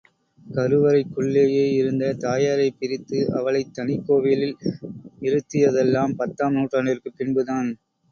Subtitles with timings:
[0.45, 4.57] கருவறைக்குள்ளேயே இருந்த தாயாரைப் பிரித்து, அவளைத் தனிக் கோயிலில்
[5.21, 7.69] இருத்தியதெல்லாம் பத்தாம் நூற்றாண்டிற்குப் பின்புதான்.